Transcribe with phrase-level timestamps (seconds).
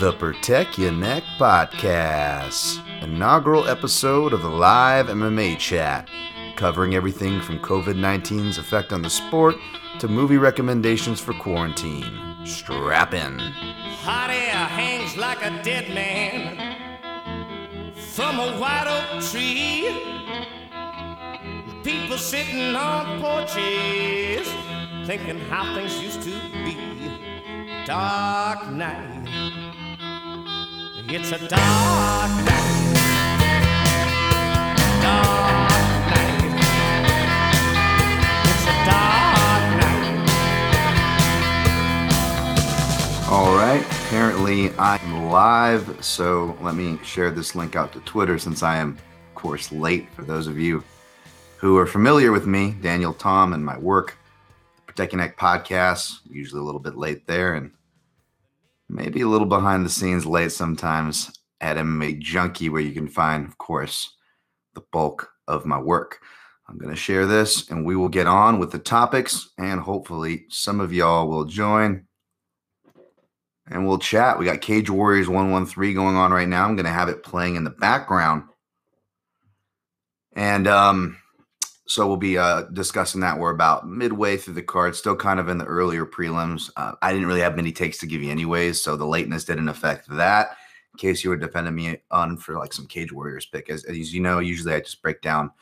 [0.00, 6.10] The Protect Your Neck Podcast, inaugural episode of the live MMA chat,
[6.54, 9.54] covering everything from COVID 19's effect on the sport
[10.00, 12.44] to movie recommendations for quarantine.
[12.44, 13.38] Strap in.
[13.38, 16.76] Hot air hangs like a dead man
[17.94, 19.88] from a white oak tree.
[21.82, 24.46] People sitting on porches
[25.06, 26.76] thinking how things used to be.
[27.86, 29.15] Dark night.
[31.08, 32.92] It's a dark night.
[35.00, 35.70] Dark
[36.10, 36.42] night.
[38.44, 40.26] It's a dark night.
[43.30, 48.64] All right, apparently I'm live, so let me share this link out to Twitter since
[48.64, 50.82] I am, of course, late for those of you
[51.58, 54.18] who are familiar with me, Daniel Tom, and my work.
[54.76, 57.70] The Protect Your Neck podcast, usually a little bit late there, and
[58.88, 63.46] maybe a little behind the scenes late sometimes at MMA Junkie, where you can find,
[63.46, 64.14] of course,
[64.74, 66.20] the bulk of my work.
[66.68, 70.46] I'm going to share this and we will get on with the topics, and hopefully,
[70.48, 72.06] some of y'all will join
[73.68, 74.38] and we'll chat.
[74.38, 76.64] We got Cage Warriors 113 going on right now.
[76.64, 78.44] I'm going to have it playing in the background.
[80.34, 81.16] And um,
[81.86, 83.38] so we'll be uh, discussing that.
[83.38, 86.70] We're about midway through the card, still kind of in the earlier prelims.
[86.76, 89.68] Uh, I didn't really have many takes to give you, anyways, so the lateness didn't
[89.68, 90.56] affect that.
[90.94, 94.12] In case you were defending me on for like some Cage Warriors pick, as, as
[94.12, 95.52] you know, usually I just break down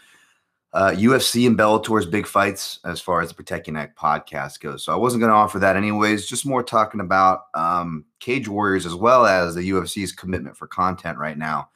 [0.72, 4.84] uh, UFC and Bellator's big fights as far as the Protect Neck podcast goes.
[4.84, 6.26] So I wasn't going to offer that anyways.
[6.26, 11.18] Just more talking about um, Cage Warriors as well as the UFC's commitment for content
[11.18, 11.68] right now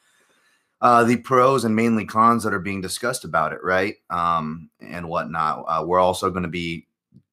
[0.80, 3.96] uh, the pros and mainly cons that are being discussed about it, right?
[4.10, 5.64] Um, and whatnot.
[5.66, 6.86] Uh, we're also going to be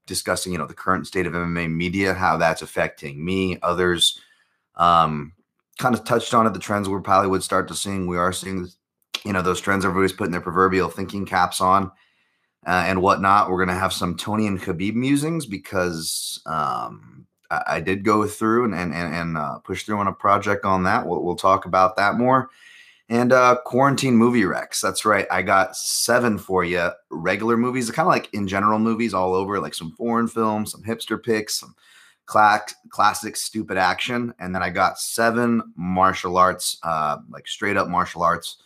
[0.08, 4.20] discussing, you know, the current state of MMA media, how that's affecting me, others.
[4.76, 5.34] Um,
[5.78, 8.08] kind of touched on it, the trends we probably would start to seeing.
[8.08, 8.68] We are seeing,
[9.24, 11.92] you know, those trends everybody's putting their proverbial thinking caps on.
[12.68, 13.52] Uh, and whatnot.
[13.52, 18.26] We're going to have some Tony and Khabib musings because um, I, I, did go
[18.26, 21.06] through and and and, uh, push through on a project on that.
[21.06, 22.50] We'll, we'll talk about that more
[23.10, 24.82] and uh, quarantine movie recs.
[24.82, 25.28] That's right.
[25.30, 26.90] I got seven for you.
[27.10, 30.84] Regular movies, kind of like in general movies all over, like some foreign films, some
[30.84, 31.76] hipster picks, some
[32.26, 37.88] cla- classic stupid action, and then I got seven martial arts, uh, like straight up
[37.88, 38.58] martial arts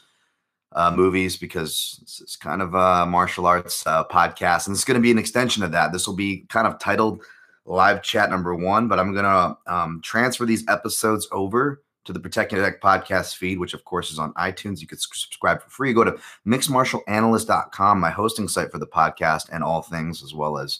[0.73, 5.01] uh, movies because it's, kind of a martial arts uh, podcast, and it's going to
[5.01, 5.91] be an extension of that.
[5.91, 7.23] This will be kind of titled
[7.65, 12.19] live chat number one, but I'm going to um, transfer these episodes over to the
[12.19, 14.81] Protect Your Neck podcast feed, which of course is on iTunes.
[14.81, 15.93] You could subscribe for free.
[15.93, 16.17] Go to
[16.47, 20.79] mixedmartialanalyst.com, my hosting site for the podcast and all things, as well as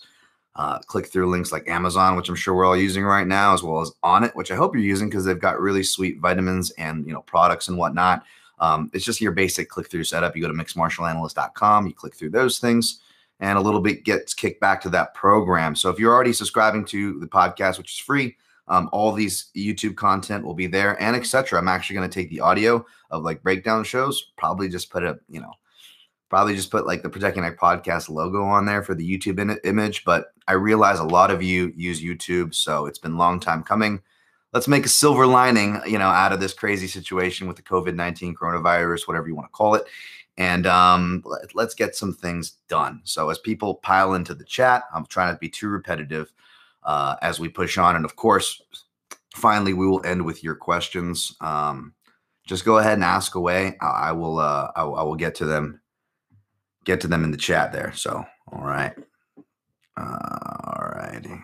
[0.55, 3.63] uh, click through links like Amazon, which I'm sure we're all using right now, as
[3.63, 7.05] well as Onnit, which I hope you're using because they've got really sweet vitamins and
[7.05, 8.23] you know products and whatnot.
[8.59, 10.35] Um, it's just your basic click through setup.
[10.35, 12.99] You go to mixedmartialanalyst.com, you click through those things,
[13.39, 15.75] and a little bit gets kicked back to that program.
[15.75, 18.35] So if you're already subscribing to the podcast, which is free,
[18.69, 21.59] um, all these YouTube content will be there and etc.
[21.59, 25.19] I'm actually going to take the audio of like breakdown shows, probably just put a,
[25.27, 25.51] you know,
[26.29, 29.59] probably just put like the Protecting Neck podcast logo on there for the YouTube in-
[29.63, 30.05] image.
[30.05, 33.63] But I realize a lot of you use YouTube, so it's been a long time
[33.63, 34.01] coming.
[34.53, 37.95] Let's make a silver lining, you know, out of this crazy situation with the COVID
[37.95, 39.85] 19 coronavirus, whatever you want to call it.
[40.37, 43.01] And um, let, let's get some things done.
[43.03, 46.31] So, as people pile into the chat, I'm trying to be too repetitive
[46.83, 47.95] uh, as we push on.
[47.95, 48.61] And of course,
[49.35, 51.35] finally, we will end with your questions.
[51.41, 51.93] Um,
[52.47, 53.77] just go ahead and ask away.
[53.81, 54.39] I, I will.
[54.39, 55.81] Uh, I, I, will get to them.
[56.85, 57.93] Get to them in the chat there.
[57.93, 58.93] So, all right.
[59.95, 61.39] Uh, all righty.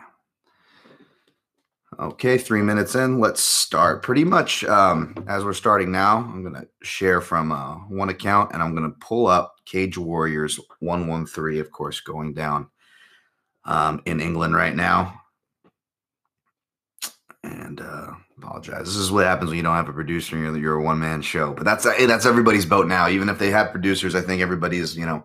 [2.00, 3.19] Okay, three minutes in.
[3.19, 4.03] Let's start.
[4.03, 8.52] Pretty much um, as we're starting now, I'm going to share from uh, one account
[8.53, 12.67] and I'm going to pull up Cage Warriors 113, of course, going down
[13.63, 15.22] um, in England right now
[17.46, 18.86] and uh, apologize.
[18.86, 21.00] This is what happens when you don't have a producer and you're, you're a one
[21.00, 21.53] man show.
[21.53, 23.08] But that's that's everybody's boat now.
[23.08, 25.24] Even if they have producers, I think everybody's you know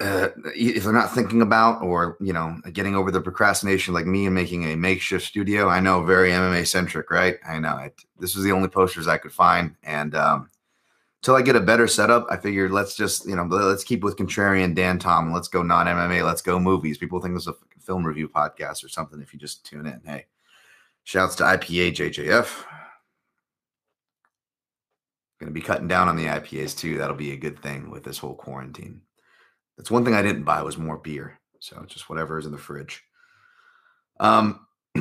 [0.00, 4.26] uh, if they're not thinking about or you know getting over the procrastination like me
[4.26, 5.68] and making a makeshift studio.
[5.68, 7.38] I know very MMA centric, right?
[7.46, 7.94] I know it.
[8.18, 10.50] This was the only posters I could find, and um,
[11.22, 14.16] until I get a better setup, I figured let's just you know let's keep with
[14.16, 15.32] contrarian Dan Tom.
[15.32, 16.24] Let's go non MMA.
[16.24, 16.98] Let's go movies.
[16.98, 19.20] People think this is a film review podcast or something.
[19.20, 20.26] If you just tune in, hey.
[21.04, 22.64] Shouts to IPA JJF.
[25.40, 26.96] Going to be cutting down on the IPAs too.
[26.96, 29.02] That'll be a good thing with this whole quarantine.
[29.76, 31.38] That's one thing I didn't buy was more beer.
[31.60, 33.02] So just whatever is in the fridge.
[34.20, 34.66] Um,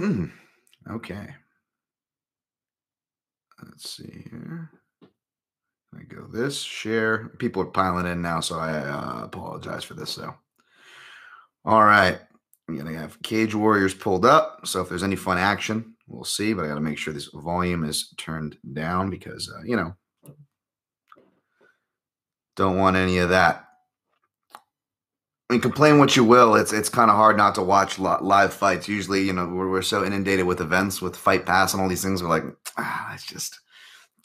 [0.90, 1.28] okay.
[3.64, 4.72] let's see here.
[5.96, 7.30] I go this share.
[7.38, 10.16] People are piling in now, so I uh, apologize for this.
[10.16, 10.34] though.
[11.66, 12.20] all right,
[12.68, 14.66] I'm gonna have Cage Warriors pulled up.
[14.66, 16.54] So if there's any fun action, we'll see.
[16.54, 19.96] But I got to make sure this volume is turned down because uh, you know
[22.56, 23.66] don't want any of that.
[25.50, 26.56] I mean, complain what you will.
[26.56, 28.88] It's it's kind of hard not to watch live fights.
[28.88, 32.04] Usually, you know, we're, we're so inundated with events, with Fight Pass and all these
[32.04, 32.24] things.
[32.24, 32.46] We're like,
[32.78, 33.60] ah, it's just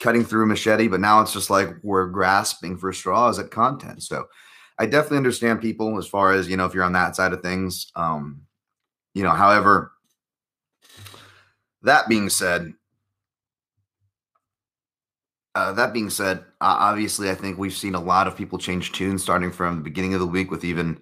[0.01, 0.89] cutting through machete.
[0.89, 4.03] But now it's just like we're grasping for straws at content.
[4.03, 4.27] So
[4.79, 7.43] I definitely understand people as far as you know if you're on that side of
[7.43, 7.91] things.
[7.97, 8.43] Um,
[9.15, 9.93] you know, however,
[11.83, 12.75] that being said,
[15.55, 18.93] uh, that being said, uh, obviously, I think we've seen a lot of people change
[18.93, 21.01] tunes starting from the beginning of the week with even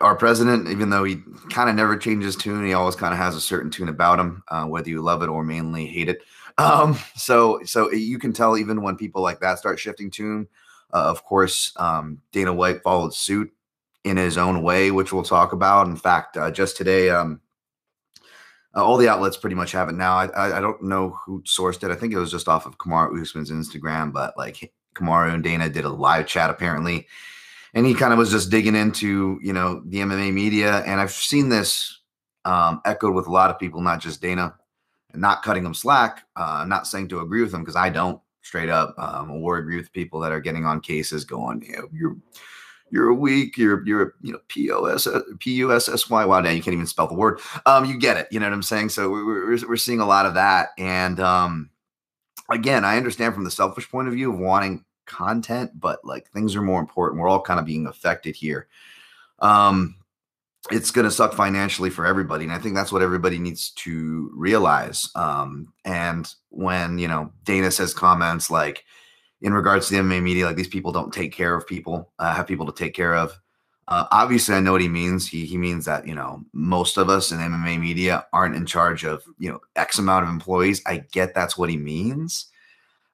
[0.00, 3.36] our president, even though he kind of never changes tune, he always kind of has
[3.36, 6.22] a certain tune about him, uh, whether you love it or mainly hate it.
[6.56, 10.46] Um, so, so you can tell even when people like that start shifting tune.
[10.92, 13.52] Uh, of course, um, Dana White followed suit
[14.04, 15.88] in his own way, which we'll talk about.
[15.88, 17.40] In fact, uh, just today, um,
[18.76, 20.16] uh, all the outlets pretty much have it now.
[20.16, 21.90] I, I, I don't know who sourced it.
[21.90, 25.68] I think it was just off of Kamaru Usman's Instagram, but like Kamaru and Dana
[25.68, 27.06] did a live chat apparently,
[27.74, 31.12] and he kind of was just digging into you know the MMA media, and I've
[31.12, 32.00] seen this
[32.44, 34.54] um, echoed with a lot of people, not just Dana,
[35.14, 36.26] not cutting him slack.
[36.36, 39.76] Uh, not saying to agree with him because I don't straight up, um, or agree
[39.76, 42.16] with people that are getting on cases going, you know, you're
[42.94, 45.08] you're weak, you're you're a you know P O S
[45.40, 46.24] P U S S Y.
[46.24, 47.40] Wow, now you can't even spell the word.
[47.66, 48.28] Um, you get it.
[48.30, 48.90] You know what I'm saying?
[48.90, 51.70] So we're we're, we're seeing a lot of that, and um,
[52.48, 56.54] again, I understand from the selfish point of view of wanting content, but like things
[56.54, 57.20] are more important.
[57.20, 58.68] We're all kind of being affected here.
[59.40, 59.96] Um,
[60.70, 64.30] it's going to suck financially for everybody, and I think that's what everybody needs to
[64.36, 65.10] realize.
[65.16, 68.84] Um, and when you know Dana says comments like
[69.44, 72.34] in regards to the MMA media, like these people don't take care of people, uh,
[72.34, 73.38] have people to take care of.
[73.86, 75.28] Uh, obviously, I know what he means.
[75.28, 79.04] He he means that you know most of us in MMA media aren't in charge
[79.04, 80.80] of you know X amount of employees.
[80.86, 82.46] I get that's what he means.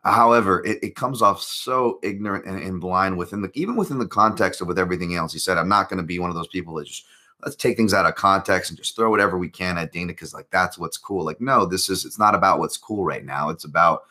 [0.04, 4.06] However, it, it comes off so ignorant and, and blind within the even within the
[4.06, 5.32] context of with everything else.
[5.32, 7.06] He said, "I'm not going to be one of those people that just
[7.44, 10.32] let's take things out of context and just throw whatever we can at Dana because
[10.32, 13.48] like that's what's cool." Like, no, this is it's not about what's cool right now.
[13.48, 14.04] It's about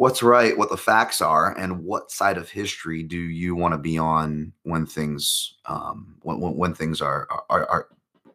[0.00, 3.78] what's right, what the facts are, and what side of history do you want to
[3.78, 7.88] be on when things um, when, when things are, are are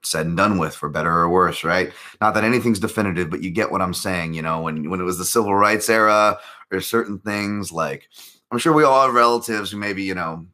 [0.04, 1.92] said and done with, for better or worse, right?
[2.22, 4.36] Not that anything's definitive, but you get what I'm saying.
[4.36, 6.38] You know, when when it was the civil rights era,
[6.70, 8.10] there's certain things like
[8.52, 10.46] I'm sure we all have relatives who maybe you know.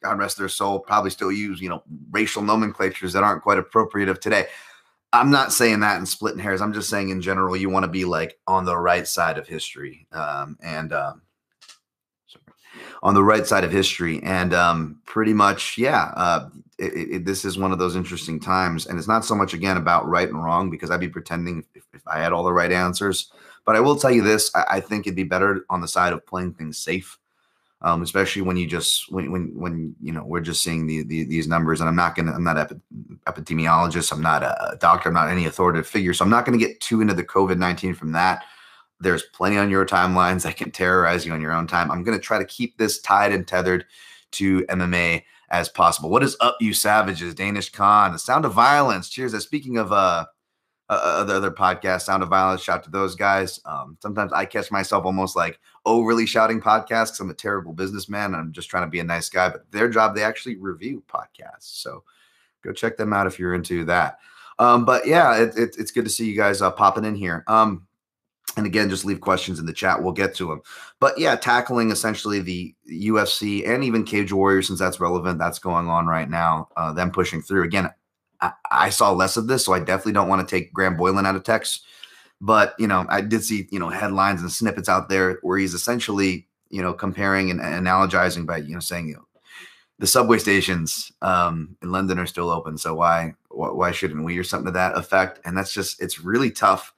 [0.00, 1.82] God rest their soul, probably still use, you know,
[2.12, 4.46] racial nomenclatures that aren't quite appropriate of today.
[5.12, 6.60] I'm not saying that in splitting hairs.
[6.60, 9.48] I'm just saying in general, you want to be like on the right side of
[9.48, 11.22] history, um, and um,
[12.26, 12.44] sorry,
[13.02, 16.12] on the right side of history, and um, pretty much, yeah.
[16.14, 19.54] Uh, it, it, this is one of those interesting times, and it's not so much
[19.54, 22.52] again about right and wrong because I'd be pretending if, if I had all the
[22.52, 23.32] right answers.
[23.64, 26.12] But I will tell you this: I, I think it'd be better on the side
[26.12, 27.18] of playing things safe
[27.82, 31.24] um, especially when you just when when when you know we're just seeing the, the
[31.24, 31.80] these numbers.
[31.80, 32.80] And I'm not gonna I'm not epi-
[33.26, 34.12] epidemiologist.
[34.12, 35.08] I'm not a doctor.
[35.08, 36.12] I'm not any authoritative figure.
[36.12, 38.44] So I'm not gonna get too into the COVID nineteen from that.
[39.00, 41.90] There's plenty on your timelines that can terrorize you on your own time.
[41.90, 43.84] I'm gonna try to keep this tied and tethered
[44.32, 46.10] to MMA as possible.
[46.10, 47.34] What is up, you savages?
[47.34, 49.08] Danish Khan, the sound of violence.
[49.08, 49.32] Cheers.
[49.32, 50.26] That speaking of uh
[50.88, 52.62] uh, the other podcast, Sound of Violence.
[52.62, 53.60] Shout to those guys.
[53.64, 58.34] Um, sometimes I catch myself almost like overly shouting podcasts I'm a terrible businessman.
[58.34, 61.80] I'm just trying to be a nice guy, but their job, they actually review podcasts.
[61.82, 62.04] So
[62.64, 64.18] go check them out if you're into that.
[64.58, 67.44] Um, but yeah, it, it, it's good to see you guys uh, popping in here.
[67.46, 67.86] Um,
[68.56, 70.02] and again, just leave questions in the chat.
[70.02, 70.62] We'll get to them.
[70.98, 75.88] But yeah, tackling essentially the UFC and even Cage Warriors, since that's relevant, that's going
[75.88, 76.68] on right now.
[76.76, 77.62] Uh, them pushing through.
[77.62, 77.90] Again,
[78.40, 81.26] I, I, saw less of this, so I definitely don't want to take Graham Boylan
[81.26, 81.84] out of text.
[82.40, 85.74] But you know, I did see you know headlines and snippets out there where he's
[85.74, 89.26] essentially you know comparing and, analogizing by you know saying you know
[89.98, 94.44] the subway stations um, in London are still open, so why why shouldn't we or
[94.44, 95.40] something to that effect?
[95.44, 96.94] And that's just it's really tough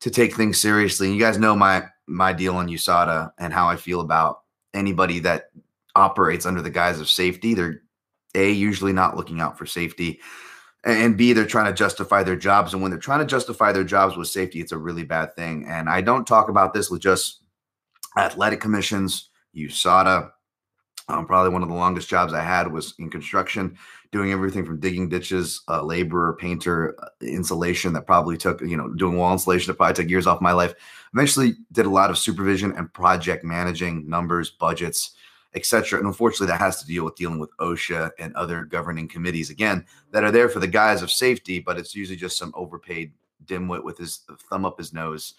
[0.00, 1.06] to take things seriously.
[1.06, 4.42] And you guys know my my deal on USADA and how I feel about
[4.74, 5.50] anybody that
[5.94, 7.54] operates under the guise of safety.
[7.54, 7.82] They're
[8.34, 10.20] a usually not looking out for safety
[10.86, 12.72] and B, they're trying to justify their jobs.
[12.72, 15.66] And when they're trying to justify their jobs with safety, it's a really bad thing.
[15.68, 17.42] And I don't talk about this with just
[18.16, 20.30] athletic commissions, USADA,
[21.08, 23.76] Um, probably one of the longest jobs I had was in construction,
[24.10, 27.92] doing everything from digging ditches, uh, laborer, painter, uh, insulation.
[27.92, 29.70] That probably took, you know, doing wall insulation.
[29.70, 30.74] That probably took years off my life.
[31.14, 35.15] Eventually, did a lot of supervision and project managing, numbers, budgets,
[35.56, 35.98] etc.
[35.98, 39.84] And unfortunately, that has to deal with dealing with OSHA and other governing committees again
[40.12, 43.12] that are there for the guise of safety, but it's usually just some overpaid
[43.46, 45.34] dimwit with his thumb up his nose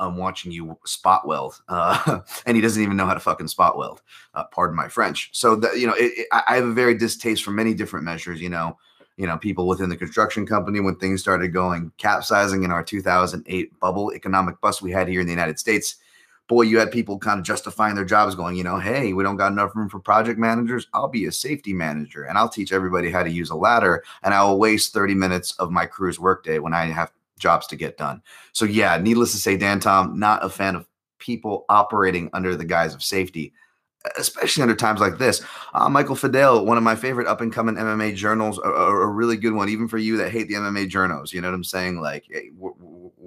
[0.00, 3.76] um, watching you spot weld, uh, and he doesn't even know how to fucking spot
[3.76, 4.02] weld.
[4.34, 5.30] Uh, pardon my French.
[5.32, 8.40] So that you know, it, it, I have a very distaste for many different measures.
[8.40, 8.76] You know,
[9.16, 13.78] you know, people within the construction company when things started going capsizing in our 2008
[13.78, 15.96] bubble economic bust we had here in the United States.
[16.50, 19.36] Boy, you had people kind of justifying their jobs, going, you know, hey, we don't
[19.36, 20.88] got enough room for project managers.
[20.92, 24.34] I'll be a safety manager and I'll teach everybody how to use a ladder, and
[24.34, 27.96] I will waste 30 minutes of my crew's workday when I have jobs to get
[27.96, 28.20] done.
[28.50, 30.88] So yeah, needless to say, Dan Tom, not a fan of
[31.20, 33.52] people operating under the guise of safety,
[34.18, 35.44] especially under times like this.
[35.72, 39.36] Uh, Michael Fidel, one of my favorite up and coming MMA journals, a, a, really
[39.36, 41.32] good one, even for you that hate the MMA journals.
[41.32, 42.00] You know what I'm saying?
[42.00, 42.72] Like, hey, we're,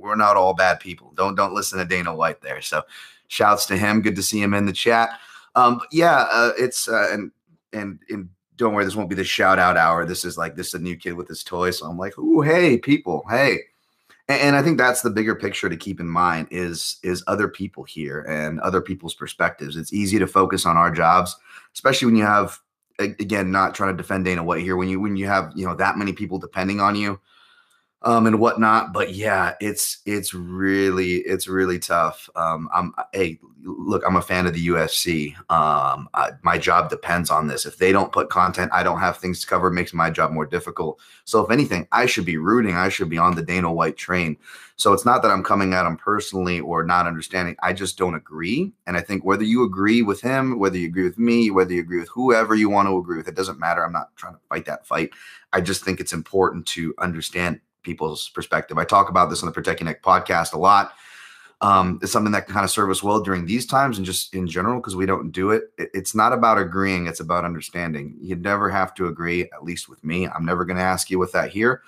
[0.04, 1.14] we're not all bad people.
[1.16, 2.62] Don't don't listen to Dana White there.
[2.62, 2.84] So,
[3.34, 4.02] shouts to him.
[4.02, 5.10] Good to see him in the chat.
[5.56, 7.32] Um, yeah, uh, it's uh, and
[7.74, 10.06] and and don't worry, this won't be the shout out hour.
[10.06, 11.72] This is like this is a new kid with his toy.
[11.72, 13.60] So I'm like, ooh, hey, people, hey
[14.28, 17.84] and, i think that's the bigger picture to keep in mind is is other people
[17.84, 21.36] here and other people's perspectives it's easy to focus on our jobs
[21.74, 22.60] especially when you have
[23.00, 25.76] again not trying to defend dana white here when you when you have you know
[25.76, 27.20] that many people depending on you
[28.04, 28.94] um, and whatnot.
[28.94, 32.30] But yeah, it's it's really it's really tough.
[32.36, 35.36] Um, I'm hey, look, I'm a fan of the UFC.
[35.50, 37.66] Um, I, my job depends on this.
[37.66, 39.68] If they don't put content, I don't have things to cover.
[39.68, 41.00] It makes my job more difficult.
[41.24, 42.76] So if anything, I should be rooting.
[42.76, 44.38] I should be on the Dana White train.
[44.76, 47.56] So it's not that I'm coming at him personally or not understanding.
[47.62, 48.74] I just don't agree.
[48.88, 51.82] And I think whether you agree with him, whether you agree with me, whether you
[51.82, 53.86] agree with whoever you want to agree with, it doesn't matter.
[53.86, 55.12] I'm not trying to fight that fight.
[55.54, 58.78] I just think it's important to understand people's perspective.
[58.78, 60.94] I talk about this on the Protect Your Neck podcast a lot.
[61.62, 64.34] Um, it's something that can kind of serve us well during these times and just
[64.36, 65.72] in general because we don't do it.
[65.78, 68.18] It's not about agreeing; it's about understanding.
[68.20, 70.28] You never have to agree, at least with me.
[70.28, 71.82] I'm never going to ask you with that here,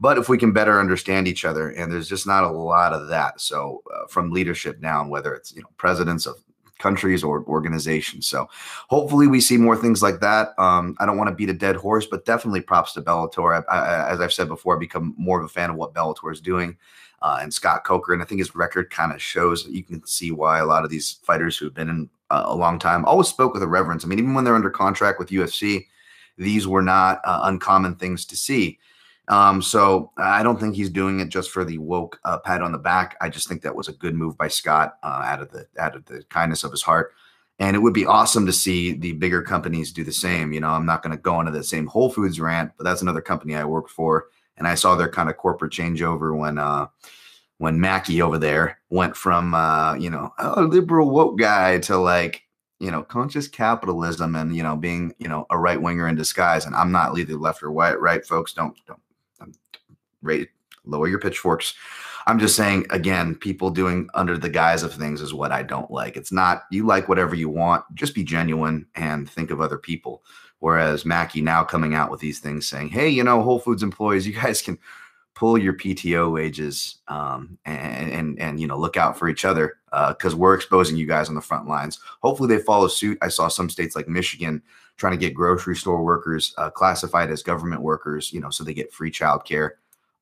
[0.00, 3.08] but if we can better understand each other, and there's just not a lot of
[3.08, 3.38] that.
[3.40, 6.36] So, uh, from leadership down, whether it's you know presidents of
[6.78, 8.26] countries or organizations.
[8.26, 8.48] So
[8.88, 10.50] hopefully we see more things like that.
[10.58, 13.64] Um, I don't want to beat a dead horse, but definitely props to Bellator.
[13.68, 16.32] I, I, as I've said before, I've become more of a fan of what Bellator
[16.32, 16.76] is doing.
[17.20, 20.30] Uh, and Scott Coker, and I think his record kind of shows you can see
[20.30, 23.52] why a lot of these fighters who've been in uh, a long time always spoke
[23.52, 24.04] with a reverence.
[24.04, 25.86] I mean, even when they're under contract with UFC,
[26.36, 28.78] these were not uh, uncommon things to see.
[29.28, 32.72] Um, so I don't think he's doing it just for the woke uh, pat on
[32.72, 33.16] the back.
[33.20, 35.94] I just think that was a good move by Scott uh, out of the out
[35.94, 37.12] of the kindness of his heart.
[37.58, 40.52] And it would be awesome to see the bigger companies do the same.
[40.52, 43.02] You know, I'm not going to go into the same Whole Foods rant, but that's
[43.02, 46.86] another company I worked for, and I saw their kind of corporate changeover when uh,
[47.58, 52.44] when Mackey over there went from uh, you know a liberal woke guy to like
[52.80, 56.64] you know conscious capitalism and you know being you know a right winger in disguise.
[56.64, 58.00] And I'm not either left or right.
[58.00, 59.00] Right, folks, don't don't
[60.22, 60.50] rate
[60.84, 61.74] lower your pitchforks.
[62.26, 65.90] I'm just saying again, people doing under the guise of things is what I don't
[65.90, 66.16] like.
[66.16, 70.22] It's not you like whatever you want, just be genuine and think of other people.
[70.60, 74.26] Whereas Mackey now coming out with these things saying, "Hey, you know, Whole Foods employees,
[74.26, 74.78] you guys can
[75.38, 79.76] pull your PTO wages um, and, and and you know look out for each other
[80.08, 82.00] because uh, we're exposing you guys on the front lines.
[82.22, 83.16] Hopefully, they follow suit.
[83.22, 84.62] I saw some states like Michigan
[84.96, 88.74] trying to get grocery store workers uh, classified as government workers, you know, so they
[88.74, 89.70] get free childcare.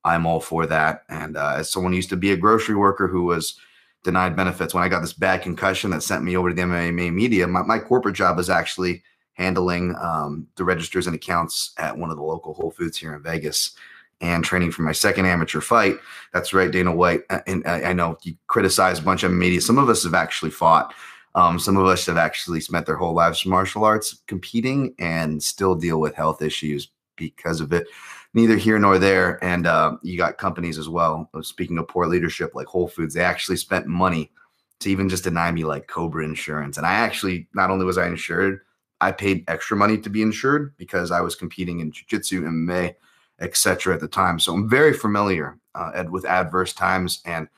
[0.06, 1.02] I'm all for that.
[1.08, 3.58] And uh, as someone used to be a grocery worker who was
[4.04, 7.12] denied benefits, when I got this bad concussion that sent me over to the MMA
[7.12, 12.10] media, my, my corporate job was actually handling um, the registers and accounts at one
[12.10, 13.76] of the local Whole Foods here in Vegas
[14.20, 15.96] and training for my second amateur fight.
[16.32, 17.22] That's right, Dana White.
[17.48, 19.60] And I know you criticize a bunch of media.
[19.60, 20.94] Some of us have actually fought.
[21.34, 25.42] Um, some of us have actually spent their whole lives in martial arts competing and
[25.42, 27.88] still deal with health issues because of it
[28.36, 29.42] neither here nor there.
[29.42, 31.28] And uh, you got companies as well.
[31.34, 34.30] Uh, speaking of poor leadership, like Whole Foods, they actually spent money
[34.78, 36.76] to even just deny me like Cobra insurance.
[36.76, 38.60] And I actually, not only was I insured,
[39.00, 42.94] I paid extra money to be insured because I was competing in jiu-jitsu, MMA,
[43.40, 43.94] etc.
[43.94, 44.38] at the time.
[44.38, 47.48] So I'm very familiar uh, with adverse times and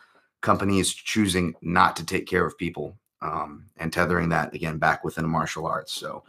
[0.42, 5.28] companies choosing not to take care of people um, and tethering that again back within
[5.28, 5.92] martial arts.
[5.92, 6.22] So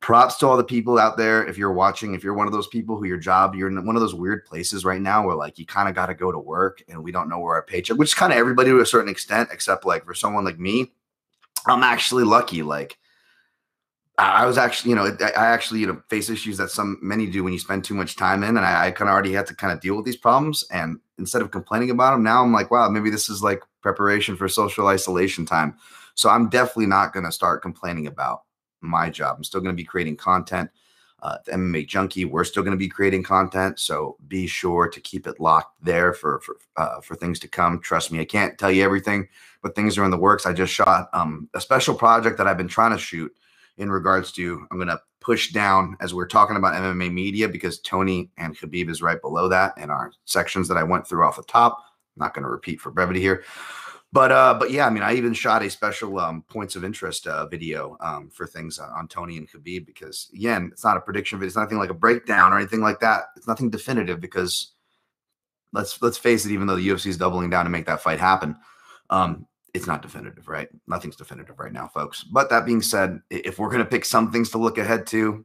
[0.00, 1.44] props to all the people out there.
[1.44, 3.96] If you're watching, if you're one of those people who your job, you're in one
[3.96, 6.38] of those weird places right now where like you kind of got to go to
[6.38, 8.86] work and we don't know where our paycheck, which is kind of everybody to a
[8.86, 10.92] certain extent, except like for someone like me,
[11.66, 12.62] I'm actually lucky.
[12.62, 12.96] Like
[14.18, 17.44] I was actually, you know, I actually, you know, face issues that some many do
[17.44, 19.54] when you spend too much time in, and I, I kind of already had to
[19.54, 20.64] kind of deal with these problems.
[20.72, 24.36] And instead of complaining about them, now I'm like, wow, maybe this is like preparation
[24.36, 25.76] for social isolation time.
[26.14, 28.42] So I'm definitely not going to start complaining about
[28.80, 29.36] my job.
[29.36, 30.70] I'm still going to be creating content.
[31.20, 35.00] Uh, the MMA Junkie, we're still going to be creating content, so be sure to
[35.00, 37.80] keep it locked there for for uh, for things to come.
[37.80, 39.26] Trust me, I can't tell you everything,
[39.60, 40.46] but things are in the works.
[40.46, 43.34] I just shot um, a special project that I've been trying to shoot
[43.78, 47.80] in regards to I'm going to push down as we're talking about MMA media because
[47.80, 51.36] Tony and Khabib is right below that in our sections that I went through off
[51.36, 51.78] the top.
[52.16, 53.44] I'm not going to repeat for brevity here.
[54.10, 57.26] But uh, but yeah, I mean, I even shot a special um, points of interest
[57.26, 61.38] uh, video um, for things on, Tony and Khabib because again, it's not a prediction
[61.38, 61.48] video.
[61.48, 63.24] It's nothing like a breakdown or anything like that.
[63.36, 64.72] It's nothing definitive because
[65.74, 66.52] let's let's face it.
[66.52, 68.56] Even though the UFC is doubling down to make that fight happen,
[69.10, 70.68] um, it's not definitive, right?
[70.86, 72.24] Nothing's definitive right now, folks.
[72.24, 75.44] But that being said, if we're going to pick some things to look ahead to,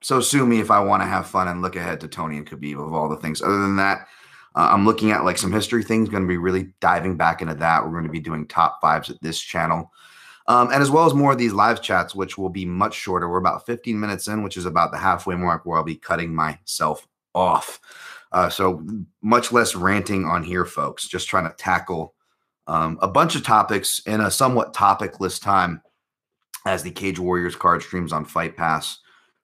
[0.00, 2.50] so sue me if I want to have fun and look ahead to Tony and
[2.50, 3.40] Khabib of all the things.
[3.40, 4.08] Other than that,
[4.54, 6.08] uh, I'm looking at like some history things.
[6.08, 7.84] Going to be really diving back into that.
[7.84, 9.92] We're going to be doing top fives at this channel.
[10.48, 13.28] Um, and as well as more of these live chats, which will be much shorter.
[13.28, 16.34] We're about 15 minutes in, which is about the halfway mark where I'll be cutting
[16.34, 17.80] myself off.
[18.32, 18.84] Uh, so
[19.20, 21.06] much less ranting on here, folks.
[21.06, 22.14] Just trying to tackle
[22.66, 25.82] um, a bunch of topics in a somewhat topicless time
[26.66, 28.98] as the Cage Warriors card streams on Fight Pass.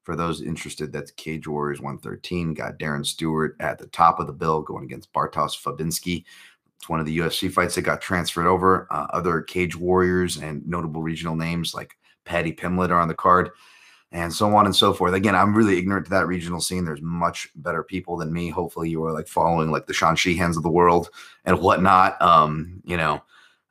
[0.09, 2.55] For those interested, that's Cage Warriors 113.
[2.55, 6.25] Got Darren Stewart at the top of the bill going against Bartosz Fabinski.
[6.77, 8.89] It's one of the UFC fights that got transferred over.
[8.91, 13.51] Uh, other Cage Warriors and notable regional names like Paddy Pimblett are on the card
[14.11, 15.13] and so on and so forth.
[15.13, 16.87] Again, I'm really ignorant to that regional scene.
[16.87, 18.49] There's much better people than me.
[18.49, 21.11] Hopefully, you are like following like the Sean Sheehans of the world
[21.45, 22.17] and whatnot.
[22.23, 23.21] Um, you know,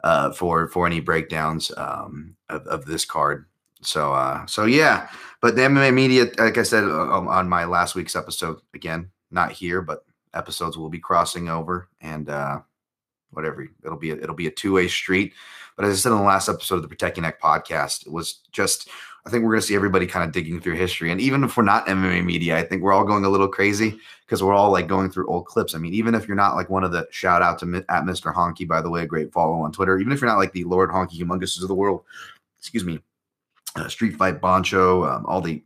[0.03, 3.48] uh, for for any breakdowns um, of, of this card.
[3.82, 5.10] So uh, so yeah.
[5.41, 9.51] But the MMA media, like I said uh, on my last week's episode, again, not
[9.51, 12.60] here, but episodes will be crossing over and uh,
[13.32, 13.67] whatever.
[13.84, 15.34] It'll be a, it'll be a two way street.
[15.75, 18.12] But as I said in the last episode of the Protect Your Neck podcast, it
[18.12, 18.89] was just
[19.28, 21.12] I think we're going to see everybody kind of digging through history.
[21.12, 24.00] And even if we're not MMA media, I think we're all going a little crazy
[24.26, 25.76] because we're all like going through old clips.
[25.76, 28.34] I mean, even if you're not like one of the shout out to at Mr.
[28.34, 30.00] Honky, by the way, great follow on Twitter.
[30.00, 32.06] Even if you're not like the Lord Honky Humonguses of the world,
[32.58, 33.02] excuse me,
[33.79, 35.63] uh, Street Fight Bancho, um, all the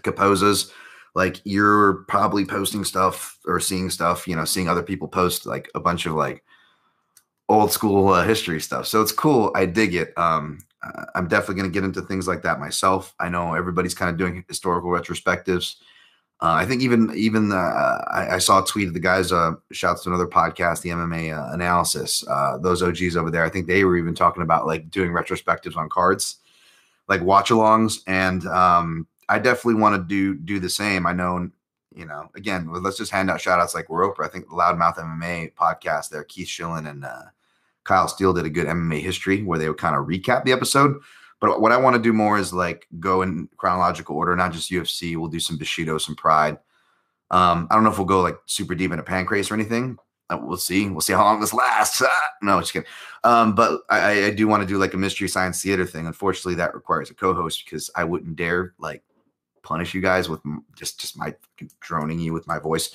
[0.00, 0.70] Capozas,
[1.14, 5.70] like you're probably posting stuff or seeing stuff, you know, seeing other people post like
[5.74, 6.44] a bunch of like
[7.48, 8.86] old school uh, history stuff.
[8.86, 9.52] So it's cool.
[9.54, 10.16] I dig it.
[10.16, 13.14] Um, uh, I'm definitely going to get into things like that myself.
[13.20, 15.76] I know everybody's kind of doing historical retrospectives.
[16.40, 19.30] Uh, I think even even uh, I, I, saw a tweet of the guys.
[19.30, 22.24] Uh, shouts to another podcast, the MMA uh, analysis.
[22.28, 25.76] Uh, those OGs over there, I think they were even talking about like doing retrospectives
[25.76, 26.40] on cards,
[27.08, 28.00] like watch alongs.
[28.06, 31.06] And um, I definitely want to do do the same.
[31.06, 31.50] I know,
[31.94, 34.26] you know, again, let's just hand out shout outs like we're Oprah.
[34.26, 37.24] I think the Loudmouth MMA podcast there, Keith Schillen and uh,
[37.84, 40.96] Kyle Steele did a good MMA history where they would kind of recap the episode.
[41.40, 44.70] But what I want to do more is like go in chronological order, not just
[44.70, 45.16] UFC.
[45.16, 46.58] We'll do some Bushido, some Pride.
[47.30, 49.98] Um, I don't know if we'll go like super deep into Pancrase or anything.
[50.30, 50.88] Uh, we'll see.
[50.88, 52.02] We'll see how long this lasts.
[52.06, 52.88] Ah, no, just kidding.
[53.24, 56.06] Um, but I, I do want to do like a mystery science theater thing.
[56.06, 59.02] Unfortunately, that requires a co-host because I wouldn't dare like
[59.62, 60.40] punish you guys with
[60.76, 61.34] just just my
[61.80, 62.90] droning you with my voice.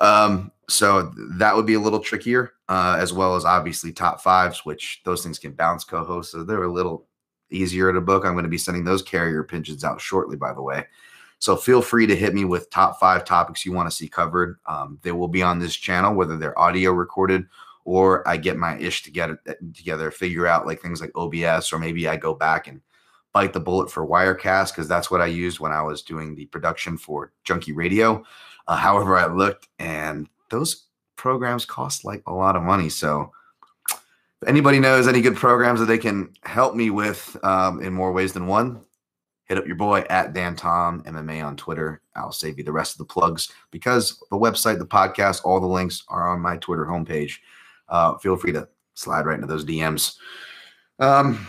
[0.00, 4.64] Um, so that would be a little trickier, uh, as well as obviously top fives,
[4.64, 6.32] which those things can bounce co-hosts.
[6.32, 7.06] So they're a little
[7.50, 8.24] easier to book.
[8.24, 10.86] I'm going to be sending those carrier pigeons out shortly, by the way.
[11.44, 14.58] So feel free to hit me with top five topics you want to see covered.
[14.64, 17.44] Um, they will be on this channel, whether they're audio recorded
[17.84, 19.38] or I get my ish together,
[19.74, 22.80] together, figure out like things like OBS, or maybe I go back and
[23.34, 26.46] bite the bullet for Wirecast because that's what I used when I was doing the
[26.46, 28.24] production for Junkie Radio.
[28.66, 32.88] Uh, however, I looked and those programs cost like a lot of money.
[32.88, 33.32] So,
[33.90, 38.12] if anybody knows any good programs that they can help me with um, in more
[38.12, 38.82] ways than one,
[39.44, 42.00] hit up your boy at Dan Tom MMA on Twitter.
[42.16, 45.66] I'll save you the rest of the plugs because the website, the podcast, all the
[45.66, 47.38] links are on my Twitter homepage.
[47.88, 50.16] Uh, feel free to slide right into those DMs.
[50.98, 51.46] Um,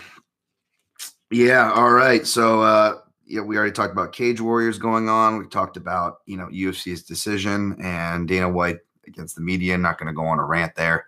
[1.31, 2.25] yeah, all right.
[2.25, 5.37] So, uh, yeah, we already talked about Cage Warriors going on.
[5.37, 9.77] We talked about you know UFC's decision and Dana White against the media.
[9.77, 11.07] Not going to go on a rant there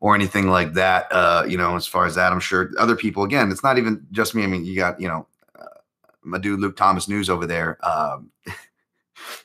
[0.00, 1.06] or anything like that.
[1.10, 3.24] Uh, you know, as far as that, I'm sure other people.
[3.24, 4.44] Again, it's not even just me.
[4.44, 5.26] I mean, you got you know
[6.26, 7.78] my dude Luke Thomas News over there.
[7.86, 8.30] Um,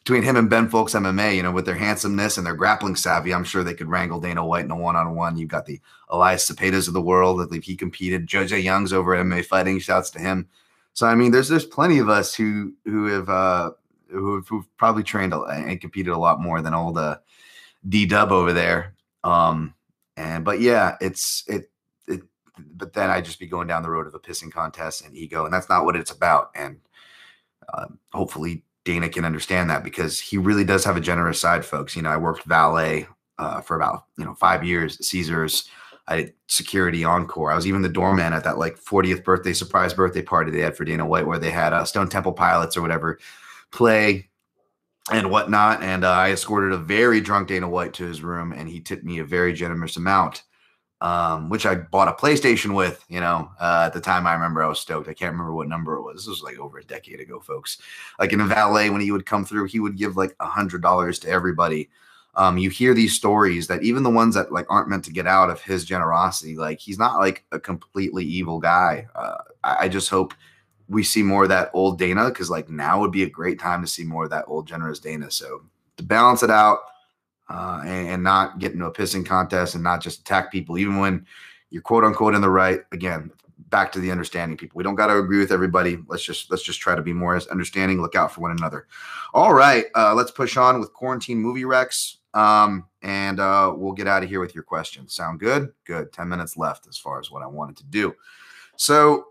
[0.04, 3.34] between him and Ben Fowlkes MMA, you know, with their handsomeness and their grappling savvy,
[3.34, 5.38] I'm sure they could wrangle Dana White in a one-on-one.
[5.38, 7.42] You've got the Elias Cepedas of the world.
[7.42, 8.28] I believe he competed.
[8.28, 9.80] JoJo Young's over at MMA Fighting.
[9.80, 10.50] Shouts to him
[10.94, 13.72] So I mean, there's there's plenty of us who who have uh,
[14.10, 17.18] who who've probably trained and competed a lot more than old uh,
[17.88, 18.96] D Dub over there.
[19.24, 19.74] Um,
[20.18, 21.71] and but yeah, it's it it.
[22.76, 25.46] But then I'd just be going down the road of a pissing contest and ego,
[25.46, 26.52] and that's not what it's about.
[26.56, 26.80] And
[27.74, 31.96] uh, hopefully Dana can understand that because he really does have a generous side, folks.
[31.96, 35.70] You know, I worked valet uh, for about you know five years at Caesars.
[36.08, 37.52] I did security encore.
[37.52, 40.76] I was even the doorman at that like 40th birthday surprise birthday party they had
[40.76, 43.20] for Dana White, where they had uh, Stone Temple Pilots or whatever
[43.72, 44.30] play
[45.12, 45.82] and whatnot.
[45.82, 49.04] And uh, I escorted a very drunk Dana White to his room, and he tipped
[49.04, 50.44] me a very generous amount,
[51.02, 53.04] um, which I bought a PlayStation with.
[53.10, 55.10] You know, uh, at the time, I remember I was stoked.
[55.10, 56.18] I can't remember what number it was.
[56.18, 57.80] This was like over a decade ago, folks.
[58.20, 60.82] Like in a valet, when he would come through, he would give like a hundred
[60.82, 61.90] dollars to everybody.
[62.36, 65.28] Um, you hear these stories that even the ones that like aren't meant to get
[65.28, 69.08] out of his generosity, like he's not like a completely evil guy.
[69.16, 70.34] Uh, I, I just hope
[70.88, 73.82] we see more of that old Dana because like now would be a great time
[73.82, 75.32] to see more of that old generous Dana.
[75.32, 75.64] So
[75.98, 76.80] to balance it out
[77.52, 80.98] uh, and, and, not get into a pissing contest and not just attack people, even
[80.98, 81.26] when
[81.70, 82.82] you're quote unquote in the right.
[82.92, 83.32] Again,
[83.70, 84.78] back to the understanding people.
[84.78, 85.98] We don't got to agree with everybody.
[86.08, 88.02] Let's just let's just try to be more as understanding.
[88.02, 88.88] Look out for one another.
[89.34, 92.18] All right, uh, let's push on with quarantine movie recs.
[92.34, 95.14] Um, and uh, we'll get out of here with your questions.
[95.14, 95.74] Sound good?
[95.86, 96.14] Good.
[96.14, 98.16] 10 minutes left as far as what I wanted to do.
[98.78, 99.26] So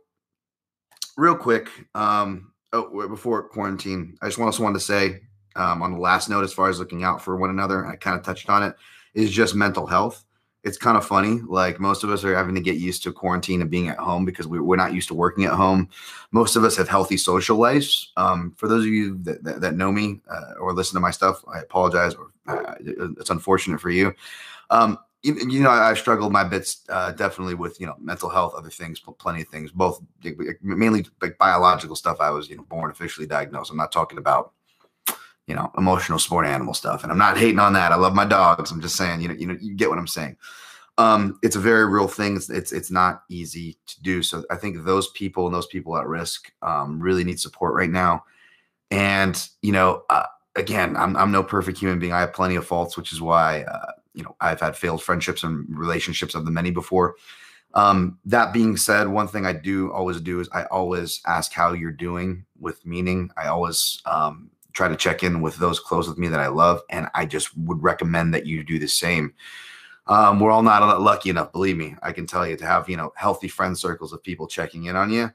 [1.16, 5.20] real quick, um, oh, before quarantine, I just also wanted to say
[5.56, 8.18] um, on the last note, as far as looking out for one another, I kind
[8.18, 8.74] of touched on it,
[9.14, 10.24] is just mental health.
[10.62, 11.40] It's kind of funny.
[11.46, 14.26] Like most of us are having to get used to quarantine and being at home
[14.26, 15.88] because we, are not used to working at home.
[16.32, 18.12] Most of us have healthy social lives.
[18.16, 21.10] Um, for those of you that, that, that know me uh, or listen to my
[21.10, 22.14] stuff, I apologize.
[22.14, 24.14] Or uh, it's unfortunate for you.
[24.68, 28.70] Um, you, know, I struggled my bits uh, definitely with you know mental health, other
[28.70, 30.00] things, plenty of things, both
[30.62, 32.20] mainly like biological stuff.
[32.20, 33.70] I was you know born officially diagnosed.
[33.70, 34.52] I'm not talking about
[35.50, 37.90] you know emotional sport animal stuff, and I'm not hating on that.
[37.90, 38.70] I love my dogs.
[38.70, 40.36] I'm just saying you know you know you get what I'm saying.
[40.96, 42.36] Um, it's a very real thing.
[42.36, 44.22] It's, it's, it's not easy to do.
[44.22, 47.90] So I think those people and those people at risk um, really need support right
[47.90, 48.24] now.
[48.90, 52.12] And you know, uh, again, I'm I'm no perfect human being.
[52.12, 55.42] I have plenty of faults, which is why uh, you know I've had failed friendships
[55.42, 57.16] and relationships of the many before.
[57.74, 61.72] Um, that being said, one thing I do always do is I always ask how
[61.72, 63.30] you're doing with meaning.
[63.36, 66.80] I always um, try to check in with those close with me that I love,
[66.90, 69.34] and I just would recommend that you do the same.
[70.06, 71.94] Um, we're all not lucky enough, believe me.
[72.02, 74.96] I can tell you to have you know healthy friend circles of people checking in
[74.96, 75.30] on you,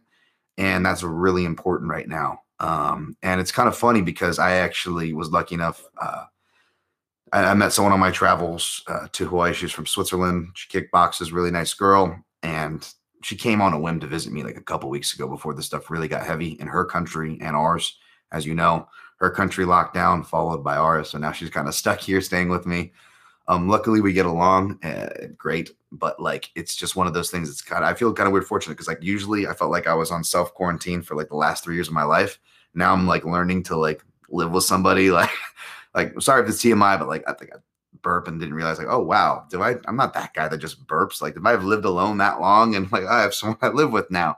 [0.58, 2.42] and that's really important right now.
[2.60, 5.84] Um, and it's kind of funny because I actually was lucky enough.
[6.02, 6.26] Uh,
[7.34, 9.54] I, I, met someone on my travels uh, to Hawaii.
[9.54, 10.50] She's from Switzerland.
[10.54, 12.88] She kickboxes, really nice girl, and
[13.24, 15.64] she came on a whim to visit me like a couple weeks ago before the
[15.64, 17.98] stuff really got heavy in her country and ours.
[18.32, 21.10] As you know, her country locked down, followed by ours.
[21.10, 22.92] So now she's kind of stuck here, staying with me.
[23.48, 25.72] Um, luckily we get along, uh, great.
[25.92, 27.50] But like, it's just one of those things.
[27.50, 29.88] It's kind of I feel kind of weird, fortunate because like usually I felt like
[29.88, 32.40] I was on self quarantine for like the last three years of my life.
[32.74, 35.12] Now I'm like learning to like live with somebody.
[35.96, 37.58] Like, like sorry if it's TMI, but like I think I
[38.02, 39.76] burp and didn't realize like, oh wow, do I?
[39.86, 41.22] I'm not that guy that just burps.
[41.22, 43.94] Like, if I have lived alone that long and like I have someone I live
[43.94, 44.38] with now.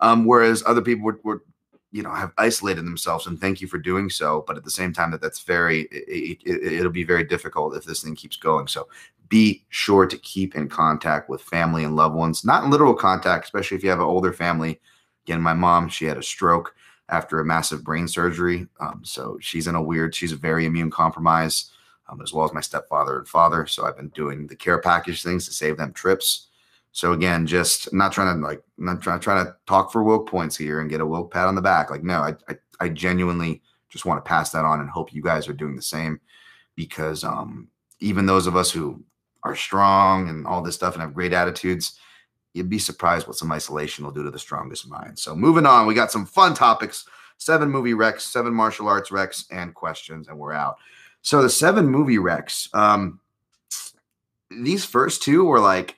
[0.00, 1.42] Um, whereas other people were, were
[1.90, 4.92] you know have isolated themselves and thank you for doing so but at the same
[4.92, 8.66] time that that's very it, it, it'll be very difficult if this thing keeps going.
[8.66, 8.88] So
[9.28, 13.44] be sure to keep in contact with family and loved ones not in literal contact
[13.44, 14.80] especially if you have an older family.
[15.26, 16.74] Again my mom she had a stroke
[17.08, 20.90] after a massive brain surgery um, so she's in a weird she's a very immune
[20.90, 21.70] compromised
[22.10, 23.66] um, as well as my stepfather and father.
[23.66, 26.47] So i've been doing the care package things to save them trips
[26.98, 30.56] so again, just not trying to like not trying trying to talk for woke points
[30.56, 31.92] here and get a woke pat on the back.
[31.92, 35.22] Like no, I, I I genuinely just want to pass that on and hope you
[35.22, 36.18] guys are doing the same
[36.74, 37.68] because um
[38.00, 39.00] even those of us who
[39.44, 42.00] are strong and all this stuff and have great attitudes,
[42.52, 45.16] you'd be surprised what some isolation will do to the strongest mind.
[45.20, 47.06] So moving on, we got some fun topics,
[47.36, 50.78] seven movie recs, seven martial arts recs, and questions, and we're out.
[51.22, 53.20] So the seven movie recs, um,
[54.50, 55.94] these first two were like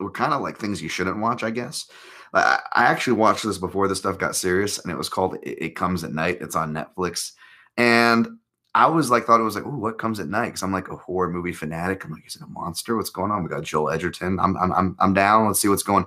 [0.00, 1.88] were kind of like things you shouldn't watch, I guess.
[2.32, 5.62] I, I actually watched this before this stuff got serious, and it was called "It,
[5.62, 7.32] it Comes at Night." It's on Netflix,
[7.76, 8.28] and
[8.74, 10.46] I was like, thought it was like, oh, what comes at night?
[10.46, 12.04] Because I'm like a horror movie fanatic.
[12.04, 12.96] I'm like, is it a monster?
[12.96, 13.42] What's going on?
[13.42, 14.38] We got Joel Edgerton.
[14.38, 15.46] I'm I'm I'm, I'm down.
[15.46, 16.06] Let's see what's going.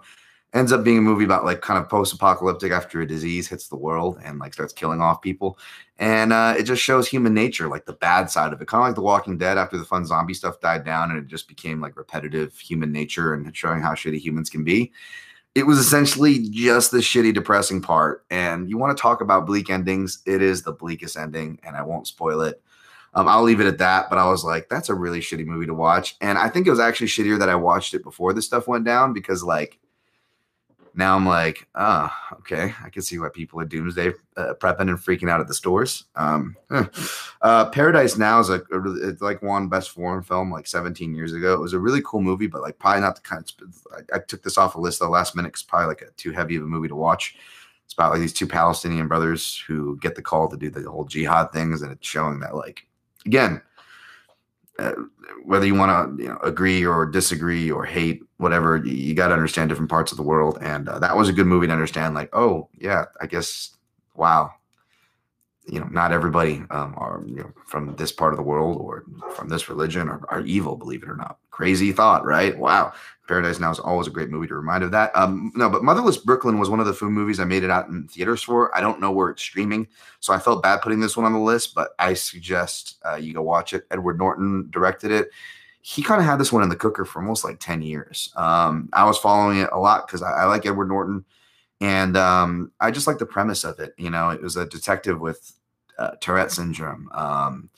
[0.54, 3.76] Ends up being a movie about like kind of post-apocalyptic after a disease hits the
[3.76, 5.58] world and like starts killing off people,
[5.98, 8.88] and uh, it just shows human nature, like the bad side of it, kind of
[8.88, 11.82] like The Walking Dead after the fun zombie stuff died down and it just became
[11.82, 14.92] like repetitive human nature and showing how shitty humans can be
[15.56, 18.26] it was essentially just the shitty, depressing part.
[18.32, 20.20] And you want to talk about bleak endings?
[20.26, 22.62] It is the bleakest ending, and I won't spoil it.
[23.14, 24.10] Um, I'll leave it at that.
[24.10, 26.16] But I was like, that's a really shitty movie to watch.
[26.22, 28.86] And I think it was actually shittier that I watched it before this stuff went
[28.86, 29.78] down because, like,
[30.96, 34.82] now I'm like, ah, oh, okay, I can see why people are doomsday uh, prepping
[34.82, 36.06] and freaking out at the stores.
[36.16, 36.56] Um,
[37.42, 41.54] uh, Paradise Now is a, a, like one best foreign film like 17 years ago.
[41.54, 43.52] It was a really cool movie, but like probably not the kind.
[43.62, 45.50] Of, I, I took this off a list the last minute.
[45.50, 47.36] because probably like a too heavy of a movie to watch.
[47.86, 51.06] It's about like these two Palestinian brothers who get the call to do the whole
[51.06, 52.88] jihad things, and it's showing that like
[53.26, 53.62] again
[54.80, 54.94] uh,
[55.46, 59.28] whether you want to you know, agree or disagree or hate whatever you, you got
[59.28, 61.74] to understand different parts of the world and uh, that was a good movie to
[61.74, 63.76] understand like oh yeah i guess
[64.16, 64.52] wow
[65.66, 69.06] you know, not everybody um, are you know, from this part of the world or
[69.34, 71.38] from this religion are, are evil, believe it or not.
[71.52, 72.58] Crazy thought, right?
[72.58, 72.94] Wow.
[73.28, 75.16] Paradise Now is always a great movie to remind of that.
[75.16, 77.88] Um, no, but Motherless Brooklyn was one of the few movies I made it out
[77.88, 78.76] in theaters for.
[78.76, 79.88] I don't know where it's streaming,
[80.20, 83.34] so I felt bad putting this one on the list, but I suggest uh, you
[83.34, 83.86] go watch it.
[83.92, 85.30] Edward Norton directed it.
[85.82, 88.32] He kind of had this one in the cooker for almost like 10 years.
[88.36, 91.24] Um, I was following it a lot because I, I like Edward Norton.
[91.84, 93.94] And um, I just like the premise of it.
[93.98, 95.52] You know, it was a detective with
[96.00, 97.10] uh, Tourette syndrome.
[97.12, 97.70] Um,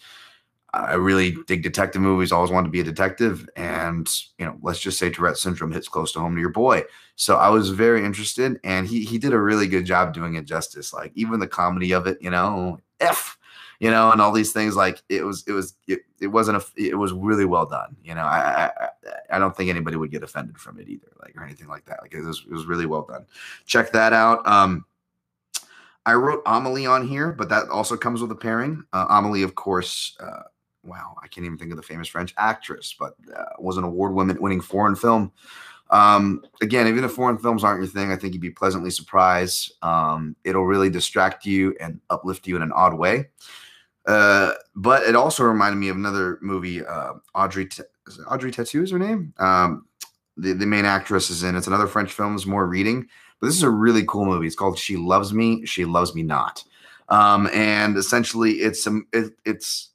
[0.76, 2.32] I really dig detective movies.
[2.32, 5.88] Always wanted to be a detective, and you know, let's just say Tourette syndrome hits
[5.88, 6.84] close to home to your boy.
[7.16, 10.46] So I was very interested, and he he did a really good job doing it
[10.46, 10.94] justice.
[10.94, 13.40] Like even the comedy of it, you know, f,
[13.80, 14.76] you know, and all these things.
[14.76, 17.96] Like it was, it was, it, it wasn't a, it was really well done.
[18.04, 18.90] You know, I, I
[19.32, 22.00] I don't think anybody would get offended from it either, like or anything like that.
[22.02, 23.26] Like it was, it was really well done.
[23.66, 24.48] Check that out.
[24.48, 24.86] Um,
[26.06, 28.84] I wrote Amelie on here, but that also comes with a pairing.
[28.94, 30.44] Uh, Amelie, of course, uh,
[30.84, 34.14] wow, I can't even think of the famous French actress, but uh, was an award
[34.14, 35.32] winning foreign film.
[35.90, 39.74] Um, again, even if foreign films aren't your thing, I think you'd be pleasantly surprised.
[39.82, 43.30] Um, it'll really distract you and uplift you in an odd way.
[44.08, 47.68] Uh, but it also reminded me of another movie, uh, Audrey.
[47.68, 47.84] T-
[48.28, 49.34] Audrey Tautou is her name.
[49.40, 49.88] Um,
[50.38, 51.56] the, the main actress is in.
[51.56, 52.36] It's another French film.
[52.36, 53.08] It's more reading,
[53.40, 54.48] but this is a really cool movie.
[54.48, 56.64] It's called She Loves Me, She Loves Me Not.
[57.10, 59.90] Um, and essentially, it's it, it's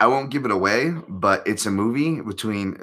[0.00, 2.78] I won't give it away, but it's a movie between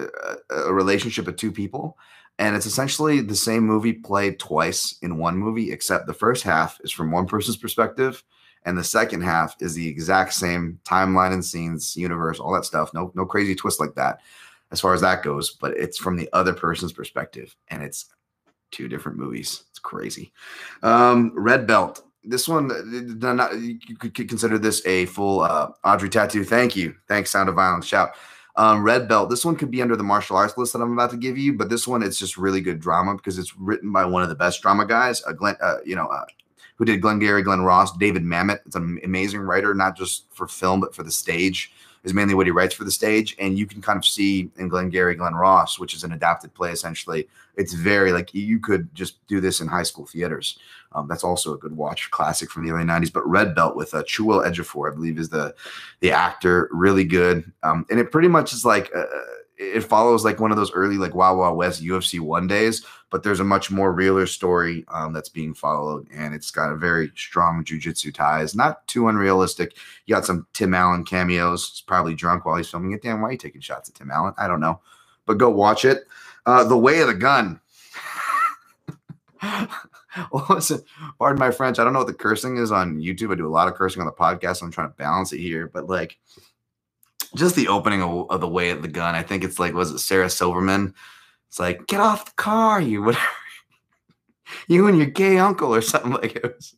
[0.50, 1.98] a, a, relationship of two people.
[2.40, 6.80] And it's essentially the same movie played twice in one movie, except the first half
[6.84, 8.24] is from one person's perspective,
[8.66, 12.94] and the second half is the exact same timeline and scenes, universe, all that stuff.
[12.94, 14.20] No, no crazy twist like that
[14.74, 18.08] as far as that goes, but it's from the other person's perspective, and it's
[18.72, 19.64] two different movies.
[19.70, 20.34] It's crazy.
[20.82, 22.02] Um, Red Belt.
[22.26, 26.46] This one, uh, not, you could consider this a full uh, Audrey Tautou.
[26.46, 26.96] Thank you.
[27.08, 27.86] Thanks, Sound of Violence.
[27.86, 28.12] Shout.
[28.56, 29.30] Um, Red Belt.
[29.30, 31.54] This one could be under the martial arts list that I'm about to give you,
[31.54, 34.36] but this one it's just really good drama because it's written by one of the
[34.36, 35.24] best drama guys.
[35.26, 36.26] Uh, Glenn, uh, you know, uh,
[36.76, 38.60] who did Glengarry Glen Ross, David Mamet.
[38.66, 41.72] It's an amazing writer, not just for film but for the stage
[42.04, 43.36] is mainly what he writes for the stage.
[43.40, 46.72] And you can kind of see in Glengarry Glen Ross, which is an adapted play
[46.72, 47.28] essentially.
[47.56, 50.60] It's very like you could just do this in high school theaters.
[50.94, 53.14] Um, that's also a good watch classic from the early 90s.
[53.14, 55.56] But Red Belt with uh, Chiwetel Ejiofor, I believe, is the
[56.02, 56.70] the actor.
[56.72, 57.52] Really good.
[57.64, 58.92] Um, and it pretty much is like.
[58.96, 59.06] Uh,
[59.58, 63.24] it follows like one of those early like Wild Wild West UFC one days, but
[63.24, 67.12] there's a much more realer story um, that's being followed, and it's got a very
[67.16, 68.56] strong jujitsu ties.
[68.56, 69.76] Not too unrealistic.
[70.06, 71.70] You got some Tim Allen cameos.
[71.70, 73.02] He's probably drunk while he's filming it.
[73.02, 74.34] Damn, why are you taking shots at Tim Allen?
[74.38, 74.82] I don't know,
[75.26, 76.08] but go watch it.
[76.46, 77.60] Uh, the Way of the Gun.
[80.50, 80.82] listen,
[81.20, 81.80] pardon my French.
[81.80, 83.32] I don't know what the cursing is on YouTube.
[83.32, 84.58] I do a lot of cursing on the podcast.
[84.58, 86.18] So I'm trying to balance it here, but like
[87.36, 89.16] just the opening of, of, the way of the gun.
[89.16, 90.94] I think it's like was it Sarah Silverman?
[91.50, 93.26] It's like get off the car, you whatever,
[94.68, 96.76] you and your gay uncle or something like it was.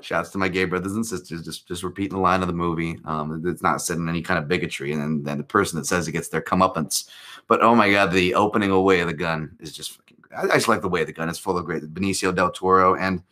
[0.00, 2.98] Shouts to my gay brothers and sisters, just just repeating the line of the movie.
[3.04, 6.08] Um, it's not setting any kind of bigotry, and then, then the person that says
[6.08, 7.08] it gets their comeuppance.
[7.46, 10.16] But oh my god, the opening away of the gun is just fucking.
[10.36, 11.28] I, I just like the way of the gun.
[11.28, 13.22] It's full of great Benicio del Toro, and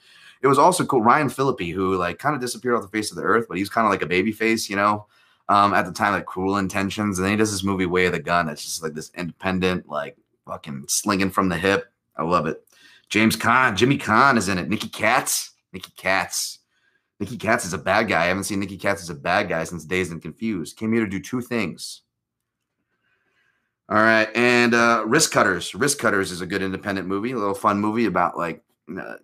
[0.40, 1.03] it was also cool.
[1.03, 3.70] Ryan Phillippe, who like kind of disappeared off the face of the earth, but he's
[3.70, 5.07] kind of like a baby face, you know
[5.48, 8.12] um, at the time, like Cruel Intentions, and then he does this movie Way of
[8.12, 11.92] the Gun that's just like this independent, like fucking slinging from the hip.
[12.16, 12.64] I love it.
[13.09, 14.68] James Caan, Jimmy Caan is in it.
[14.68, 16.35] Nicky Katt, Nicky Katt.
[17.20, 18.22] Nicky Katt is a bad guy.
[18.24, 20.76] I haven't seen Nicky Katt as a bad guy since Dazed and Confused.
[20.76, 22.02] Came here to do two things.
[23.88, 25.78] All right, and uh, Wristcutters.
[25.78, 28.62] Risk Cutters is a good independent movie, a little fun movie about like
[28.98, 29.16] uh,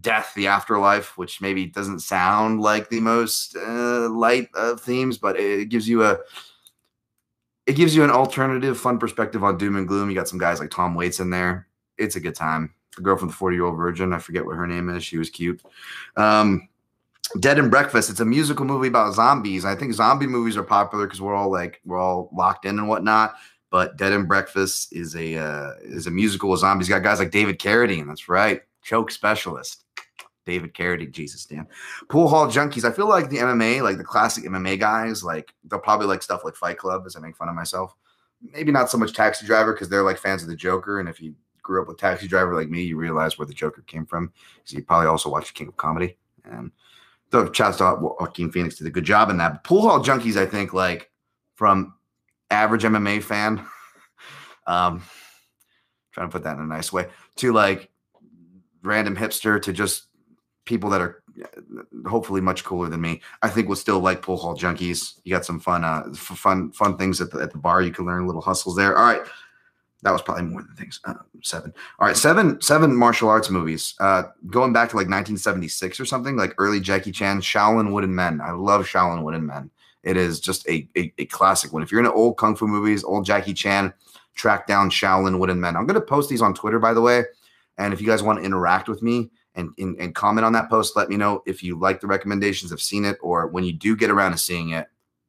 [0.00, 5.38] death, the afterlife, which maybe doesn't sound like the most uh, light of themes, but
[5.38, 6.18] it gives you a
[7.66, 10.08] it gives you an alternative, fun perspective on doom and gloom.
[10.08, 11.66] You got some guys like Tom Waits in there.
[11.98, 12.72] It's a good time.
[12.94, 14.12] the girl from the 40 year old virgin.
[14.12, 15.04] I forget what her name is.
[15.04, 15.60] She was cute.
[16.16, 16.68] Um,
[17.40, 18.08] Dead and Breakfast.
[18.08, 19.64] It's a musical movie about zombies.
[19.64, 22.88] I think zombie movies are popular because we're all like we're all locked in and
[22.88, 23.34] whatnot.
[23.70, 26.88] But Dead and Breakfast is a uh, is a musical with zombies.
[26.88, 28.06] Got guys like David Carradine.
[28.06, 29.84] That's right, choke specialist.
[30.46, 31.66] David Carradine, Jesus, Dan.
[32.08, 32.84] Pool Hall Junkies.
[32.84, 36.44] I feel like the MMA, like the classic MMA guys, like they'll probably like stuff
[36.44, 37.96] like Fight Club, as I make fun of myself.
[38.40, 41.00] Maybe not so much Taxi Driver because they're like fans of the Joker.
[41.00, 43.82] And if you grew up with Taxi Driver like me, you realize where the Joker
[43.88, 44.32] came from.
[44.54, 46.16] Because you probably also watched King of Comedy.
[46.44, 46.70] And
[47.32, 49.52] so shouts out Joaquin Phoenix did a good job in that.
[49.52, 51.10] But Pool Hall Junkies, I think, like
[51.56, 51.94] from
[52.52, 53.66] average MMA fan,
[54.68, 55.02] um,
[56.12, 57.90] trying to put that in a nice way, to like
[58.86, 60.06] random hipster to just
[60.64, 63.20] people that are uh, hopefully much cooler than me.
[63.42, 65.20] I think we'll still like pool hall junkies.
[65.24, 67.82] You got some fun, uh, fun, fun things at the at the bar.
[67.82, 68.96] You can learn little hustles there.
[68.96, 69.22] All right,
[70.02, 71.00] that was probably more than things.
[71.04, 71.72] Uh, seven.
[71.98, 73.94] All right, seven, seven martial arts movies.
[73.98, 78.40] Uh, going back to like 1976 or something, like early Jackie Chan, Shaolin Wooden Men.
[78.40, 79.70] I love Shaolin Wooden Men.
[80.02, 81.82] It is just a, a, a classic one.
[81.82, 83.92] If you're into old kung fu movies, old Jackie Chan,
[84.36, 85.76] track down Shaolin Wooden Men.
[85.76, 87.24] I'm gonna post these on Twitter, by the way.
[87.78, 90.68] And if you guys want to interact with me, and, and, and comment on that
[90.68, 90.96] post.
[90.96, 93.96] Let me know if you like the recommendations, have seen it, or when you do
[93.96, 94.86] get around to seeing it,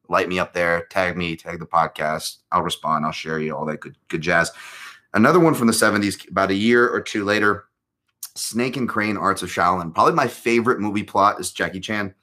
[0.09, 2.37] light me up there, tag me, tag the podcast.
[2.51, 4.51] I'll respond, I'll share you all that good good jazz.
[5.13, 7.65] Another one from the 70s, about a year or two later,
[8.35, 9.93] Snake and Crane Arts of Shaolin.
[9.93, 12.13] Probably my favorite movie plot is Jackie Chan.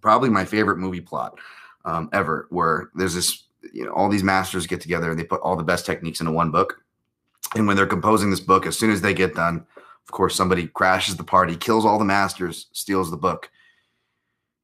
[0.00, 1.38] Probably my favorite movie plot
[1.84, 5.40] um, ever, where there's this, you know, all these masters get together and they put
[5.40, 6.83] all the best techniques into one book.
[7.54, 9.64] And when they're composing this book, as soon as they get done,
[10.06, 13.50] of course, somebody crashes the party, kills all the masters, steals the book.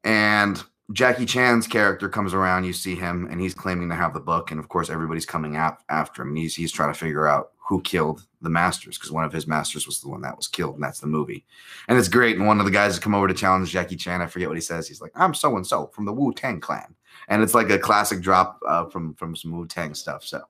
[0.05, 4.21] And Jackie Chan's character comes around, you see him, and he's claiming to have the
[4.21, 4.51] book.
[4.51, 6.29] And of course, everybody's coming ap- after him.
[6.29, 9.47] And he's, he's trying to figure out who killed the masters because one of his
[9.47, 10.75] masters was the one that was killed.
[10.75, 11.47] And that's the movie.
[11.87, 12.37] And it's great.
[12.37, 14.21] And one of the guys come over to challenge Jackie Chan.
[14.21, 14.89] I forget what he says.
[14.89, 16.97] He's like, I'm so and so from the Wu Tang clan.
[17.29, 20.25] And it's like a classic drop uh, from, from some Wu Tang stuff.
[20.25, 20.43] So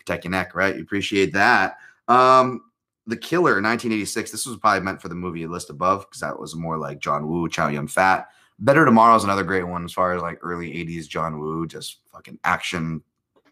[0.00, 0.76] protect your neck, right?
[0.76, 1.76] You appreciate that.
[2.08, 2.62] Um,
[3.06, 4.30] the Killer, 1986.
[4.30, 7.28] This was probably meant for the movie list above because that was more like John
[7.28, 8.28] Woo, Chow Yun Fat.
[8.58, 12.00] Better Tomorrow is another great one as far as like early 80s John Woo, just
[12.12, 13.02] fucking action,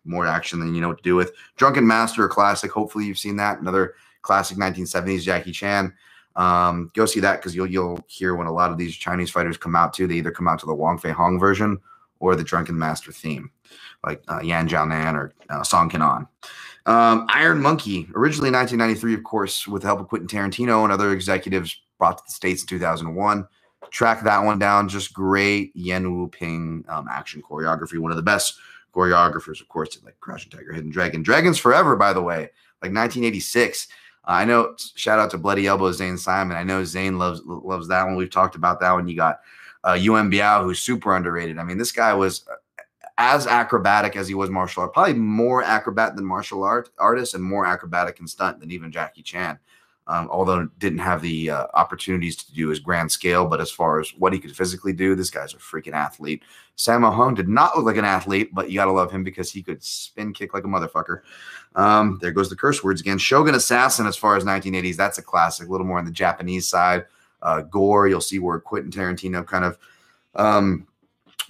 [0.04, 1.32] more action than you know what to do with.
[1.56, 2.70] Drunken Master, a classic.
[2.70, 3.60] Hopefully you've seen that.
[3.60, 5.92] Another classic 1970s Jackie Chan.
[6.36, 9.56] Um, go see that because you'll you'll hear when a lot of these Chinese fighters
[9.56, 10.06] come out too.
[10.06, 11.78] They either come out to the Wong Fei Hong version
[12.20, 13.50] or the Drunken Master theme,
[14.04, 16.26] like uh, Yan Xiaonan or uh, Song Kenan.
[16.86, 21.12] Um, Iron Monkey, originally 1993, of course, with the help of Quentin Tarantino and other
[21.12, 23.46] executives, brought to the States in 2001.
[23.90, 24.88] Track that one down.
[24.88, 27.98] Just great Yuen Woo-ping um, action choreography.
[27.98, 28.58] One of the best
[28.94, 31.22] choreographers, of course, like Crouching Tiger, Hidden Dragon.
[31.22, 32.50] Dragons Forever, by the way,
[32.82, 33.88] like 1986.
[34.24, 34.74] Uh, I know.
[34.94, 36.56] Shout out to Bloody Elbow Zane Simon.
[36.56, 38.16] I know Zane loves loves that one.
[38.16, 39.08] We've talked about that one.
[39.08, 39.40] You got
[39.86, 41.58] uh, Yuen Biao, who's super underrated.
[41.58, 42.46] I mean, this guy was
[43.18, 47.42] as acrobatic as he was martial art, probably more acrobat than martial art artist and
[47.42, 49.58] more acrobatic and stunt than even Jackie Chan.
[50.06, 54.00] Um, although didn't have the uh, opportunities to do his grand scale, but as far
[54.00, 56.42] as what he could physically do, this guy's a freaking athlete.
[56.78, 59.62] Sammo Hung did not look like an athlete, but you gotta love him because he
[59.62, 61.20] could spin kick like a motherfucker.
[61.74, 63.18] Um, there goes the curse words again.
[63.18, 65.68] Shogun Assassin, as far as 1980s, that's a classic.
[65.68, 67.04] A little more on the Japanese side.
[67.42, 69.76] Uh, gore, you'll see where Quentin Tarantino kind of
[70.34, 70.87] um,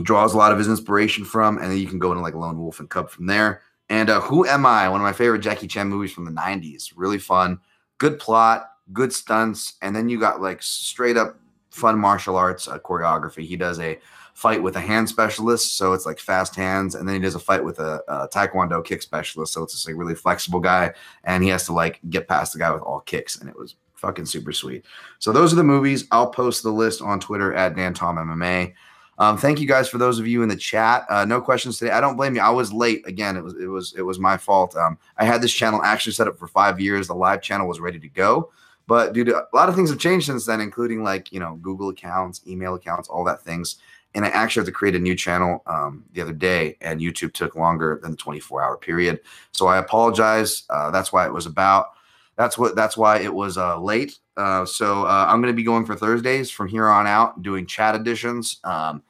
[0.02, 2.58] draws a lot of his inspiration from, and then you can go into like Lone
[2.58, 3.62] Wolf and Cub from there.
[3.88, 4.88] And uh, Who Am I?
[4.88, 6.92] One of my favorite Jackie Chan movies from the 90s.
[6.94, 7.58] Really fun,
[7.98, 11.38] good plot, good stunts, and then you got like straight up
[11.70, 13.44] fun martial arts uh, choreography.
[13.44, 13.98] He does a
[14.34, 17.40] fight with a hand specialist, so it's like fast hands, and then he does a
[17.40, 20.92] fight with a, a taekwondo kick specialist, so it's just like really flexible guy,
[21.24, 23.74] and he has to like get past the guy with all kicks, and it was
[23.94, 24.84] fucking super sweet.
[25.18, 26.06] So those are the movies.
[26.12, 28.74] I'll post the list on Twitter at Dan Tom MMA.
[29.18, 31.04] Um, thank you guys for those of you in the chat.
[31.08, 31.90] Uh, no questions today.
[31.90, 32.40] I don't blame you.
[32.40, 33.36] I was late again.
[33.36, 34.76] It was it was it was my fault.
[34.76, 37.08] Um, I had this channel actually set up for five years.
[37.08, 38.52] The live channel was ready to go,
[38.86, 41.56] but due to a lot of things have changed since then, including like you know
[41.56, 43.76] Google accounts, email accounts, all that things.
[44.14, 47.32] And I actually had to create a new channel um, the other day, and YouTube
[47.34, 49.20] took longer than the 24 hour period.
[49.52, 50.62] So I apologize.
[50.70, 51.88] Uh, that's why it was about.
[52.36, 52.76] That's what.
[52.76, 54.16] That's why it was uh, late.
[54.36, 57.66] Uh, so uh, I'm going to be going for Thursdays from here on out, doing
[57.66, 59.02] chat editions um,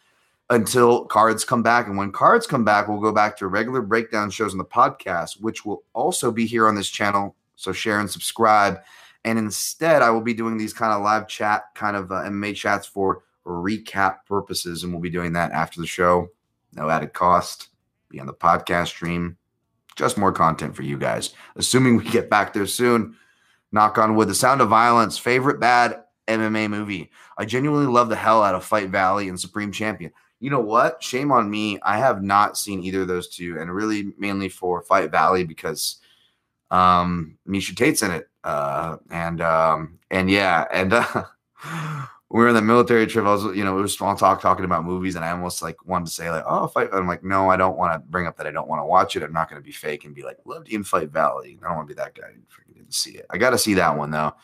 [0.51, 1.87] until cards come back.
[1.87, 5.41] And when cards come back, we'll go back to regular breakdown shows on the podcast,
[5.41, 7.37] which will also be here on this channel.
[7.57, 8.81] So share and subscribe.
[9.25, 12.55] And instead, I will be doing these kind of live chat, kind of uh, MMA
[12.55, 16.29] chats for recap purposes, and we'll be doing that after the show.
[16.73, 17.69] No added cost.
[18.09, 19.37] Be on the podcast stream.
[19.97, 21.35] Just more content for you guys.
[21.57, 23.17] Assuming we get back there soon
[23.71, 24.29] Knock on wood.
[24.29, 27.11] The Sound of Violence, favorite bad MMA movie.
[27.37, 30.13] I genuinely love the hell out of Fight Valley and Supreme Champion.
[30.41, 31.03] You know what?
[31.03, 31.79] Shame on me.
[31.83, 35.99] I have not seen either of those two, and really mainly for Fight Valley because
[36.71, 38.29] um Miesha Tate's in it.
[38.45, 41.25] Uh and um and yeah, and uh
[42.31, 43.25] we were in the military trip.
[43.25, 45.85] I was, you know, it was small talk talking about movies, and I almost like
[45.87, 48.37] wanted to say like, "Oh, fight." I'm like, no, I don't want to bring up
[48.37, 49.23] that I don't want to watch it.
[49.23, 51.69] I'm not going to be fake and be like, "Loved you in Fight Valley." I
[51.69, 52.29] don't want to be that guy.
[52.51, 53.27] Freaking didn't see it.
[53.31, 54.35] I got to see that one though.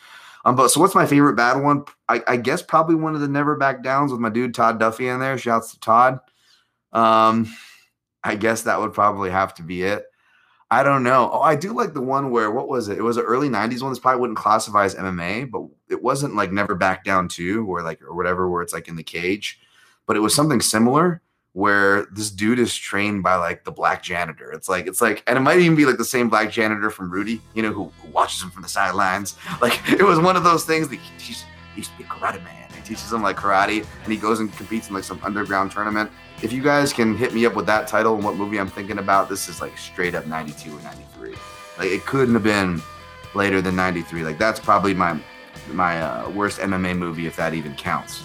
[0.45, 1.85] Um, but so what's my favorite bad one?
[2.07, 5.11] I, I guess probably one of the Never Back Downs with my dude Todd Duffee
[5.11, 5.37] in there.
[5.37, 6.19] Shouts to Todd.
[6.93, 7.51] Um,
[8.23, 10.05] I guess that would probably have to be it.
[10.69, 11.29] I don't know.
[11.31, 12.97] Oh, I do like the one where what was it?
[12.97, 13.91] It was an early '90s one.
[13.91, 17.81] This probably wouldn't classify as MMA, but it wasn't like Never Back Down Two or
[17.81, 19.59] like or whatever, where it's like in the cage.
[20.05, 21.21] But it was something similar
[21.55, 24.51] where this dude is trained by like the black janitor.
[24.51, 27.09] It's like it's like, and it might even be like the same black janitor from
[27.09, 29.35] Rudy, you know, who, who watches him from the sidelines.
[29.61, 31.43] Like it was one of those things that he, he's,
[31.73, 32.69] he used to be a karate man.
[32.75, 36.11] He teaches him like karate, and he goes and competes in like some underground tournament
[36.41, 38.99] if you guys can hit me up with that title and what movie I'm thinking
[38.99, 41.35] about, this is like straight up 92 or 93.
[41.77, 42.81] Like it couldn't have been
[43.33, 44.23] later than 93.
[44.23, 45.19] Like that's probably my
[45.71, 48.23] my uh, worst MMA movie if that even counts.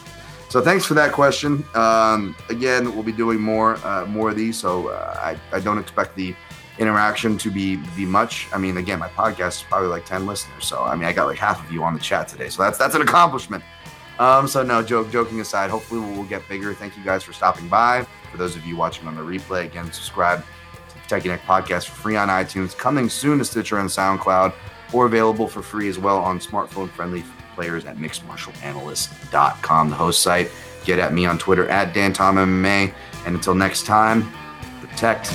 [0.51, 1.65] So thanks for that question.
[1.75, 5.79] Um, again, we'll be doing more uh, more of these, so uh, I, I don't
[5.79, 6.35] expect the
[6.81, 8.49] interaction to be be much.
[8.53, 11.27] I mean, again, my podcast is probably like 10 listeners, so I mean, I got
[11.27, 13.63] like half of you on the chat today, so that's that's an accomplishment.
[14.19, 16.75] Um, so no joke, joking aside, hopefully we'll get bigger.
[16.75, 18.05] Thank you guys for stopping by.
[18.33, 20.45] For those of you watching on the replay, again, subscribe
[21.07, 24.53] to the Neck Podcast for free on iTunes, coming soon to Stitcher and SoundCloud,
[24.93, 27.23] or available for free as well on smartphone-friendly
[27.61, 30.51] players at mixedmartialanalyst.com, the host site.
[30.87, 32.95] Get at me on Twitter at Dan Tom MMA.
[33.27, 34.33] And until next time,
[34.81, 35.31] protect